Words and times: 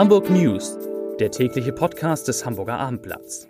Hamburg 0.00 0.30
News, 0.30 0.78
der 1.18 1.30
tägliche 1.30 1.72
Podcast 1.72 2.26
des 2.26 2.46
Hamburger 2.46 2.78
Abendblatts. 2.78 3.46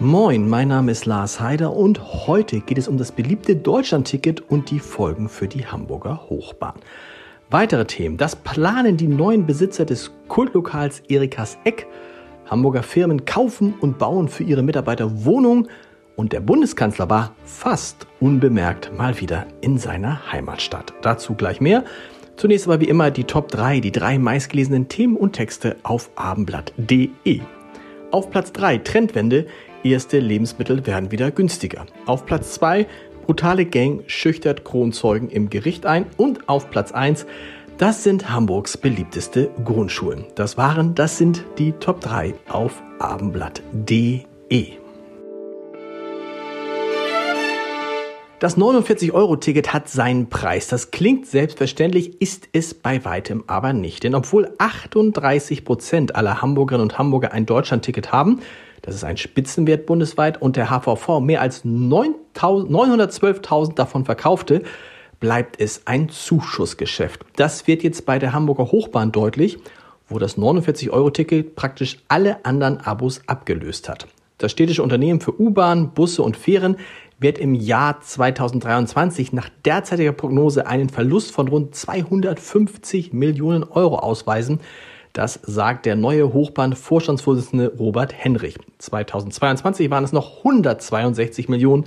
Moin, 0.00 0.48
mein 0.48 0.66
Name 0.66 0.90
ist 0.90 1.06
Lars 1.06 1.38
Heider 1.38 1.72
und 1.72 2.26
heute 2.26 2.58
geht 2.58 2.78
es 2.78 2.88
um 2.88 2.98
das 2.98 3.12
beliebte 3.12 3.54
Deutschlandticket 3.54 4.40
und 4.50 4.72
die 4.72 4.80
Folgen 4.80 5.28
für 5.28 5.46
die 5.46 5.64
Hamburger 5.64 6.28
Hochbahn. 6.28 6.80
Weitere 7.48 7.84
Themen. 7.84 8.16
Das 8.16 8.34
planen 8.34 8.96
die 8.96 9.06
neuen 9.06 9.46
Besitzer 9.46 9.84
des 9.84 10.10
Kultlokals 10.26 10.98
Erikas 11.08 11.58
Eck. 11.62 11.86
Hamburger 12.46 12.82
Firmen 12.82 13.24
kaufen 13.24 13.74
und 13.80 13.98
bauen 13.98 14.26
für 14.26 14.42
ihre 14.42 14.64
Mitarbeiter 14.64 15.24
Wohnungen. 15.24 15.68
Und 16.16 16.32
der 16.32 16.40
Bundeskanzler 16.40 17.10
war 17.10 17.34
fast 17.44 18.06
unbemerkt 18.20 18.96
mal 18.96 19.20
wieder 19.20 19.46
in 19.60 19.78
seiner 19.78 20.32
Heimatstadt. 20.32 20.92
Dazu 21.02 21.34
gleich 21.34 21.60
mehr. 21.60 21.84
Zunächst 22.36 22.66
aber 22.66 22.80
wie 22.80 22.88
immer 22.88 23.10
die 23.10 23.24
Top 23.24 23.48
3, 23.48 23.80
die 23.80 23.92
drei 23.92 24.18
meistgelesenen 24.18 24.88
Themen 24.88 25.16
und 25.16 25.32
Texte 25.32 25.76
auf 25.82 26.10
abendblatt.de. 26.16 27.40
Auf 28.10 28.30
Platz 28.30 28.52
3 28.52 28.78
Trendwende, 28.78 29.46
erste 29.82 30.18
Lebensmittel 30.18 30.86
werden 30.86 31.10
wieder 31.10 31.30
günstiger. 31.30 31.86
Auf 32.06 32.26
Platz 32.26 32.54
2 32.54 32.86
brutale 33.24 33.64
Gang 33.64 34.02
schüchtert 34.06 34.64
Kronzeugen 34.64 35.30
im 35.30 35.48
Gericht 35.50 35.86
ein 35.86 36.06
und 36.16 36.48
auf 36.48 36.70
Platz 36.70 36.92
1 36.92 37.26
das 37.78 38.04
sind 38.04 38.30
Hamburgs 38.30 38.76
beliebteste 38.76 39.50
Grundschulen. 39.64 40.26
Das 40.36 40.56
waren, 40.56 40.94
das 40.94 41.18
sind 41.18 41.44
die 41.58 41.72
Top 41.72 42.00
3 42.00 42.34
auf 42.48 42.80
abendblatt.de. 43.00 44.83
Das 48.44 48.58
49-Euro-Ticket 48.58 49.72
hat 49.72 49.88
seinen 49.88 50.28
Preis. 50.28 50.68
Das 50.68 50.90
klingt 50.90 51.26
selbstverständlich, 51.26 52.20
ist 52.20 52.50
es 52.52 52.74
bei 52.74 53.02
weitem 53.06 53.42
aber 53.46 53.72
nicht. 53.72 54.04
Denn 54.04 54.14
obwohl 54.14 54.52
38 54.58 55.64
Prozent 55.64 56.14
aller 56.14 56.42
Hamburgerinnen 56.42 56.82
und 56.82 56.98
Hamburger 56.98 57.32
ein 57.32 57.46
Deutschland-Ticket 57.46 58.12
haben, 58.12 58.40
das 58.82 58.96
ist 58.96 59.04
ein 59.04 59.16
Spitzenwert 59.16 59.86
bundesweit 59.86 60.42
und 60.42 60.56
der 60.56 60.68
HVV 60.68 61.20
mehr 61.20 61.40
als 61.40 61.64
912.000 61.64 63.76
davon 63.76 64.04
verkaufte, 64.04 64.62
bleibt 65.20 65.58
es 65.58 65.86
ein 65.86 66.10
Zuschussgeschäft. 66.10 67.24
Das 67.36 67.66
wird 67.66 67.82
jetzt 67.82 68.04
bei 68.04 68.18
der 68.18 68.34
Hamburger 68.34 68.70
Hochbahn 68.70 69.10
deutlich, 69.10 69.56
wo 70.06 70.18
das 70.18 70.36
49-Euro-Ticket 70.36 71.56
praktisch 71.56 71.96
alle 72.08 72.44
anderen 72.44 72.76
Abos 72.76 73.22
abgelöst 73.26 73.88
hat. 73.88 74.06
Das 74.38 74.50
städtische 74.50 74.82
Unternehmen 74.82 75.20
für 75.20 75.40
U-Bahn, 75.40 75.94
Busse 75.94 76.22
und 76.22 76.36
Fähren 76.36 76.76
wird 77.24 77.38
im 77.38 77.54
Jahr 77.54 78.02
2023 78.02 79.32
nach 79.32 79.48
derzeitiger 79.64 80.12
Prognose 80.12 80.66
einen 80.66 80.90
Verlust 80.90 81.32
von 81.32 81.48
rund 81.48 81.74
250 81.74 83.14
Millionen 83.14 83.64
Euro 83.64 83.96
ausweisen. 83.96 84.60
Das 85.14 85.40
sagt 85.42 85.86
der 85.86 85.96
neue 85.96 86.34
Hochbahn-Vorstandsvorsitzende 86.34 87.72
Robert 87.78 88.12
Henrich. 88.12 88.58
2022 88.76 89.90
waren 89.90 90.04
es 90.04 90.12
noch 90.12 90.38
162 90.38 91.48
Millionen, 91.48 91.84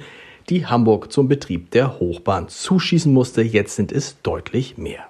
die 0.50 0.66
Hamburg 0.66 1.12
zum 1.12 1.28
Betrieb 1.28 1.70
der 1.70 2.00
Hochbahn 2.00 2.50
zuschießen 2.50 3.14
musste. 3.14 3.44
Jetzt 3.44 3.76
sind 3.76 3.92
es 3.92 4.20
deutlich 4.24 4.80
mehr. 4.80 5.08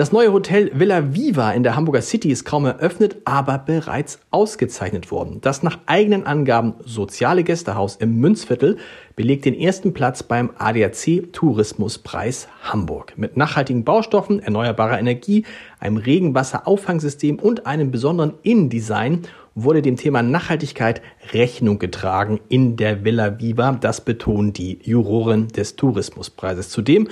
Das 0.00 0.12
neue 0.12 0.32
Hotel 0.32 0.70
Villa 0.72 1.12
Viva 1.14 1.50
in 1.50 1.62
der 1.62 1.76
Hamburger 1.76 2.00
City 2.00 2.30
ist 2.30 2.46
kaum 2.46 2.64
eröffnet, 2.64 3.18
aber 3.26 3.58
bereits 3.58 4.18
ausgezeichnet 4.30 5.10
worden. 5.10 5.42
Das 5.42 5.62
nach 5.62 5.76
eigenen 5.84 6.24
Angaben 6.24 6.72
soziale 6.86 7.44
Gästehaus 7.44 7.96
im 7.96 8.18
Münzviertel 8.18 8.78
belegt 9.14 9.44
den 9.44 9.52
ersten 9.52 9.92
Platz 9.92 10.22
beim 10.22 10.52
ADAC 10.56 11.30
Tourismuspreis 11.34 12.48
Hamburg. 12.62 13.12
Mit 13.18 13.36
nachhaltigen 13.36 13.84
Baustoffen, 13.84 14.40
erneuerbarer 14.40 14.98
Energie, 14.98 15.44
einem 15.80 15.98
Regenwasserauffangsystem 15.98 17.38
und 17.38 17.66
einem 17.66 17.90
besonderen 17.90 18.32
Innendesign 18.42 19.26
wurde 19.54 19.82
dem 19.82 19.96
Thema 19.96 20.22
Nachhaltigkeit 20.22 21.02
Rechnung 21.34 21.78
getragen 21.78 22.40
in 22.48 22.76
der 22.76 23.04
Villa 23.04 23.38
Viva. 23.38 23.72
Das 23.72 24.00
betonen 24.02 24.54
die 24.54 24.78
Juroren 24.82 25.48
des 25.48 25.76
Tourismuspreises. 25.76 26.70
Zudem 26.70 27.08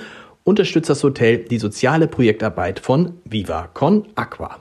unterstützt 0.49 0.89
das 0.89 1.03
Hotel 1.03 1.37
die 1.37 1.59
soziale 1.59 2.07
Projektarbeit 2.07 2.79
von 2.79 3.13
Viva 3.23 3.69
Con 3.75 4.07
Aqua. 4.15 4.57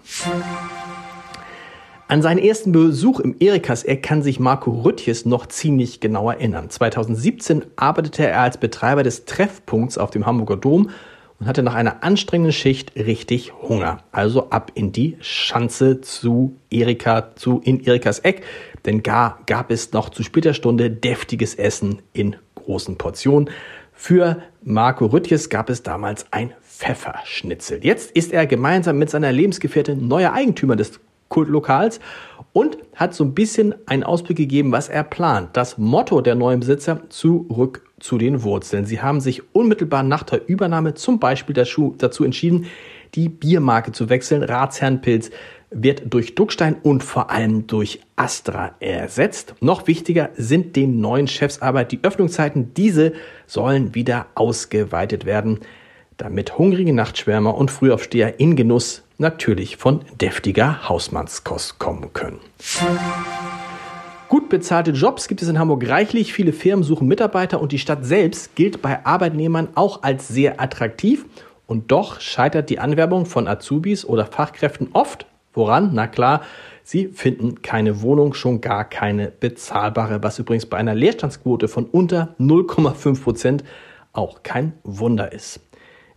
An 2.09 2.21
seinen 2.21 2.39
ersten 2.39 2.73
Besuch 2.73 3.21
im 3.21 3.37
Erikas-Eck 3.41 4.03
kann 4.03 4.23
sich 4.23 4.39
Marco 4.39 4.71
Rüttjes 4.71 5.25
noch 5.25 5.47
ziemlich 5.47 6.01
genau 6.01 6.31
erinnern. 6.31 6.69
2017 6.69 7.65
arbeitete 7.77 8.27
er 8.27 8.43
als 8.43 8.59
Betreiber 8.59 9.03
des 9.03 9.25
Treffpunkts 9.25 9.97
auf 9.97 10.11
dem 10.11 10.27
Hamburger 10.27 10.59
Dom 10.59 10.91
und 11.41 11.47
hatte 11.47 11.63
nach 11.63 11.75
einer 11.75 12.03
anstrengenden 12.03 12.53
Schicht 12.53 12.95
richtig 12.97 13.55
Hunger. 13.55 13.99
Also 14.13 14.51
ab 14.51 14.73
in 14.75 14.93
die 14.93 15.17
Schanze 15.21 16.03
zu 16.03 16.57
Erika, 16.71 17.35
zu 17.35 17.63
in 17.65 17.83
Erikas 17.83 18.19
Eck, 18.19 18.43
denn 18.85 19.03
gar 19.03 19.41
gab 19.47 19.71
es 19.71 19.93
noch 19.93 20.11
zu 20.11 20.23
später 20.23 20.53
Stunde 20.53 20.91
deftiges 20.91 21.55
Essen 21.55 22.03
in 22.13 22.37
großen 22.57 22.99
Portionen. 22.99 23.49
Für 24.01 24.45
Marco 24.63 25.07
Rüttjes 25.07 25.49
gab 25.49 25.69
es 25.69 25.83
damals 25.83 26.25
ein 26.31 26.53
Pfefferschnitzel. 26.63 27.85
Jetzt 27.85 28.13
ist 28.13 28.33
er 28.33 28.47
gemeinsam 28.47 28.97
mit 28.97 29.11
seiner 29.11 29.33
Lebensgefährtin 29.33 30.07
neuer 30.07 30.33
Eigentümer 30.33 30.77
des 30.77 31.01
Kultlokals 31.29 31.99
und 32.53 32.79
hat 32.95 33.13
so 33.13 33.25
ein 33.25 33.35
bisschen 33.35 33.75
einen 33.87 34.05
Ausblick 34.05 34.39
gegeben, 34.39 34.71
was 34.71 34.89
er 34.89 35.03
plant. 35.03 35.51
Das 35.57 35.79
Motto 35.79 36.21
der 36.21 36.37
neuen 36.37 36.61
Besitzer, 36.61 37.03
zurück 37.09 37.83
zu 37.99 38.19
den 38.19 38.45
Wurzeln. 38.45 38.87
Sie 38.87 39.03
haben 39.03 39.21
sich 39.21 39.43
unmittelbar 39.53 40.05
nach 40.05 40.23
der 40.23 40.49
Übernahme 40.49 40.95
zum 40.95 41.19
Beispiel 41.19 41.55
dazu 41.55 42.25
entschieden, 42.25 42.67
die 43.17 43.29
Biermarke 43.29 43.91
zu 43.91 44.09
wechseln. 44.09 44.45
Ratsherrenpilz 44.45 45.31
wird 45.71 46.03
durch 46.13 46.35
Duckstein 46.35 46.77
und 46.83 47.03
vor 47.03 47.31
allem 47.31 47.67
durch 47.67 48.01
Astra 48.17 48.75
ersetzt. 48.81 49.55
Noch 49.61 49.87
wichtiger 49.87 50.31
sind 50.37 50.77
den 50.77 51.01
neuen 51.01 51.29
Chefs 51.29 51.61
aber 51.61 51.85
die 51.85 52.01
Öffnungszeiten. 52.03 52.75
Diese 52.75 53.13
sollen 53.47 53.95
wieder 53.95 54.27
ausgeweitet 54.35 55.25
werden, 55.25 55.61
damit 56.17 56.59
hungrige 56.59 56.93
Nachtschwärmer 56.93 57.57
und 57.57 57.71
Frühaufsteher 57.71 58.41
in 58.41 58.57
Genuss 58.57 59.05
natürlich 59.19 59.77
von 59.77 60.01
deftiger 60.21 60.89
Hausmannskost 60.89 61.79
kommen 61.79 62.13
können. 62.13 62.41
Gut 64.29 64.49
bezahlte 64.51 64.91
Jobs 64.91 65.27
gibt 65.27 65.43
es 65.43 65.49
in 65.49 65.59
Hamburg 65.59 65.89
reichlich. 65.89 66.33
Viele 66.33 66.53
Firmen 66.53 66.83
suchen 66.83 67.09
Mitarbeiter 67.09 67.61
und 67.61 67.73
die 67.73 67.79
Stadt 67.79 68.05
selbst 68.05 68.55
gilt 68.55 68.83
bei 68.83 69.05
Arbeitnehmern 69.05 69.69
auch 69.75 70.03
als 70.03 70.29
sehr 70.29 70.61
attraktiv. 70.61 71.25
Und 71.67 71.91
doch 71.91 72.21
scheitert 72.21 72.71
die 72.71 72.79
Anwerbung 72.79 73.27
von 73.27 73.49
Azubis 73.49 74.05
oder 74.05 74.27
Fachkräften 74.27 74.89
oft 74.93 75.27
Woran? 75.59 75.91
Na 75.93 76.07
klar, 76.07 76.43
sie 76.85 77.09
finden 77.09 77.61
keine 77.63 78.01
Wohnung, 78.01 78.33
schon 78.33 78.61
gar 78.61 78.89
keine 78.89 79.31
bezahlbare, 79.31 80.23
was 80.23 80.39
übrigens 80.39 80.67
bei 80.67 80.79
einer 80.79 80.95
Leerstandsquote 80.95 81.69
von 81.69 81.85
unter 81.85 82.35
0,5 82.39 83.23
Prozent 83.23 83.65
auch 84.13 84.43
kein 84.43 84.73
Wunder 84.85 85.33
ist. 85.33 85.61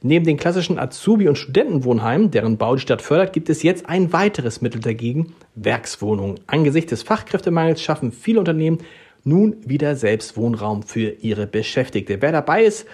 Neben 0.04 0.26
den 0.26 0.38
klassischen 0.38 0.80
Azubi- 0.80 1.28
und 1.28 1.38
Studentenwohnheimen, 1.38 2.32
deren 2.32 2.58
Bau 2.58 2.76
die 2.76 2.82
Stadt 2.82 3.02
fördert, 3.02 3.34
gibt 3.34 3.50
es 3.50 3.62
jetzt 3.62 3.88
ein 3.88 4.14
weiteres 4.14 4.62
Mittel 4.62 4.82
dagegen, 4.82 5.34
Werkswohnungen. 5.54 6.40
Angesichts 6.48 6.90
des 6.90 7.04
Fachkräftemangels 7.04 7.82
schaffen 7.82 8.12
viele 8.12 8.40
Unternehmen 8.40 8.80
nun 9.24 9.58
wieder 9.64 9.96
selbst 9.96 10.38
Wohnraum 10.38 10.82
für 10.82 11.10
ihre 11.22 11.46
Beschäftigte. 11.46 12.22
Wer 12.22 12.32
dabei 12.32 12.64
ist 12.64 12.88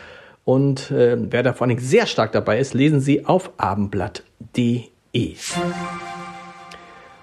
und 0.44 0.92
äh, 0.92 1.18
wer 1.18 1.44
da 1.44 1.54
vor 1.54 1.68
allem 1.68 1.80
sehr 1.80 2.08
stark 2.08 2.34
dabei 2.34 2.60
ist, 2.60 2.74
lesen 2.74 3.00
Sie 3.00 3.26
auf 3.26 3.52
abendblatt.de. 3.58 5.36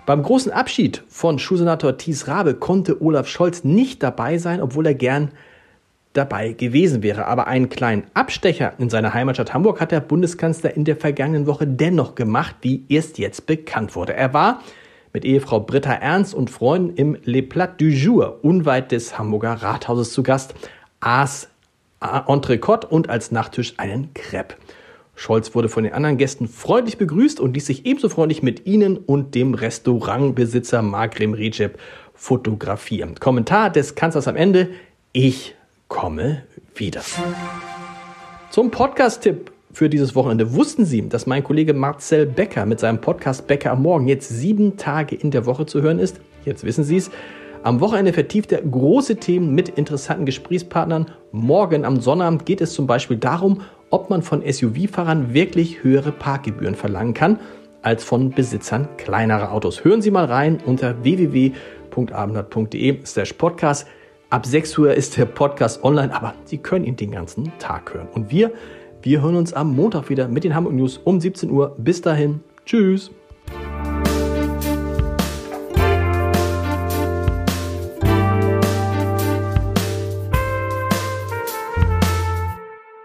Beim 0.06 0.22
großen 0.22 0.52
Abschied 0.52 1.02
von 1.08 1.38
Schulsenator 1.38 1.96
Thies 1.96 2.28
Rabe 2.28 2.54
konnte 2.54 3.00
Olaf 3.00 3.26
Scholz 3.26 3.64
nicht 3.64 4.02
dabei 4.02 4.36
sein, 4.36 4.60
obwohl 4.60 4.86
er 4.86 4.94
gern 4.94 5.30
dabei 6.12 6.52
gewesen 6.52 7.02
wäre. 7.02 7.26
Aber 7.26 7.46
einen 7.46 7.70
kleinen 7.70 8.04
Abstecher 8.12 8.74
in 8.78 8.90
seiner 8.90 9.14
Heimatstadt 9.14 9.54
Hamburg 9.54 9.80
hat 9.80 9.92
der 9.92 10.00
Bundeskanzler 10.00 10.76
in 10.76 10.84
der 10.84 10.96
vergangenen 10.96 11.46
Woche 11.46 11.66
dennoch 11.66 12.16
gemacht, 12.16 12.56
wie 12.60 12.84
erst 12.90 13.16
jetzt 13.18 13.46
bekannt 13.46 13.96
wurde. 13.96 14.12
Er 14.12 14.34
war 14.34 14.62
mit 15.14 15.24
Ehefrau 15.24 15.60
Britta 15.60 15.94
Ernst 15.94 16.34
und 16.34 16.50
Freunden 16.50 16.94
im 16.96 17.16
Le 17.24 17.42
Plat 17.42 17.80
du 17.80 17.86
Jour 17.86 18.40
unweit 18.42 18.92
des 18.92 19.18
Hamburger 19.18 19.54
Rathauses 19.54 20.12
zu 20.12 20.22
Gast, 20.22 20.54
aß 21.00 21.48
Entrecote 22.26 22.88
und 22.88 23.08
als 23.08 23.30
Nachtisch 23.30 23.74
einen 23.78 24.12
Crepe. 24.12 24.56
Scholz 25.16 25.54
wurde 25.54 25.68
von 25.68 25.84
den 25.84 25.92
anderen 25.92 26.18
Gästen 26.18 26.48
freundlich 26.48 26.98
begrüßt 26.98 27.40
und 27.40 27.54
ließ 27.54 27.66
sich 27.66 27.86
ebenso 27.86 28.08
freundlich 28.08 28.42
mit 28.42 28.66
ihnen 28.66 28.96
und 28.96 29.34
dem 29.34 29.54
Restaurantbesitzer 29.54 30.82
Magrem 30.82 31.34
Recep 31.34 31.78
fotografieren. 32.14 33.14
Kommentar 33.20 33.70
des 33.70 33.94
Kanzlers 33.94 34.28
am 34.28 34.36
Ende, 34.36 34.70
ich 35.12 35.54
komme 35.88 36.42
wieder. 36.74 37.02
Zum 38.50 38.70
Podcast-Tipp 38.70 39.52
für 39.72 39.88
dieses 39.88 40.14
Wochenende. 40.14 40.54
Wussten 40.54 40.84
Sie, 40.84 41.08
dass 41.08 41.26
mein 41.26 41.42
Kollege 41.42 41.74
Marcel 41.74 42.26
Becker 42.26 42.66
mit 42.66 42.80
seinem 42.80 43.00
Podcast 43.00 43.46
Becker 43.46 43.72
am 43.72 43.82
Morgen 43.82 44.08
jetzt 44.08 44.28
sieben 44.28 44.76
Tage 44.76 45.16
in 45.16 45.30
der 45.30 45.46
Woche 45.46 45.66
zu 45.66 45.82
hören 45.82 45.98
ist? 45.98 46.20
Jetzt 46.44 46.64
wissen 46.64 46.84
Sie 46.84 46.96
es. 46.96 47.10
Am 47.64 47.80
Wochenende 47.80 48.12
vertieft 48.12 48.52
er 48.52 48.60
große 48.60 49.16
Themen 49.16 49.54
mit 49.54 49.70
interessanten 49.70 50.26
Gesprächspartnern. 50.26 51.06
Morgen 51.32 51.84
am 51.84 52.00
Sonnabend 52.00 52.44
geht 52.44 52.60
es 52.60 52.74
zum 52.74 52.86
Beispiel 52.86 53.16
darum, 53.16 53.62
ob 53.94 54.10
man 54.10 54.20
von 54.22 54.42
SUV-Fahrern 54.42 55.32
wirklich 55.34 55.84
höhere 55.84 56.10
Parkgebühren 56.10 56.74
verlangen 56.74 57.14
kann 57.14 57.38
als 57.80 58.02
von 58.02 58.30
Besitzern 58.30 58.88
kleinerer 58.96 59.52
Autos. 59.52 59.84
Hören 59.84 60.02
Sie 60.02 60.10
mal 60.10 60.24
rein 60.24 60.58
unter 60.66 61.04
www.abendblatt.de/podcast. 61.04 63.86
Ab 64.30 64.46
6 64.46 64.78
Uhr 64.78 64.94
ist 64.94 65.16
der 65.16 65.26
Podcast 65.26 65.84
online, 65.84 66.12
aber 66.12 66.34
Sie 66.44 66.58
können 66.58 66.86
ihn 66.86 66.96
den 66.96 67.12
ganzen 67.12 67.52
Tag 67.60 67.94
hören. 67.94 68.08
Und 68.12 68.32
wir, 68.32 68.50
wir 69.00 69.22
hören 69.22 69.36
uns 69.36 69.52
am 69.52 69.76
Montag 69.76 70.10
wieder 70.10 70.26
mit 70.26 70.42
den 70.42 70.56
Hamburg 70.56 70.74
News 70.74 70.98
um 70.98 71.20
17 71.20 71.52
Uhr. 71.52 71.76
Bis 71.78 72.02
dahin, 72.02 72.40
tschüss. 72.66 73.12